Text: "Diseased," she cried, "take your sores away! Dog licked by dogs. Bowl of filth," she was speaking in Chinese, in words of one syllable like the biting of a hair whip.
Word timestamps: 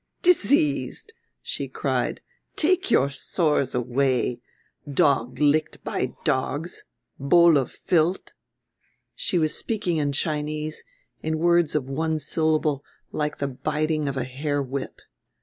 "Diseased," 0.23 1.13
she 1.43 1.67
cried, 1.67 2.21
"take 2.55 2.89
your 2.89 3.11
sores 3.11 3.75
away! 3.75 4.39
Dog 4.91 5.37
licked 5.39 5.83
by 5.83 6.15
dogs. 6.23 6.85
Bowl 7.19 7.55
of 7.55 7.71
filth," 7.71 8.31
she 9.13 9.37
was 9.37 9.55
speaking 9.55 9.97
in 9.97 10.11
Chinese, 10.11 10.83
in 11.21 11.37
words 11.37 11.75
of 11.75 11.87
one 11.87 12.17
syllable 12.17 12.83
like 13.11 13.37
the 13.37 13.47
biting 13.47 14.09
of 14.09 14.17
a 14.17 14.23
hair 14.23 14.59
whip. 14.59 15.01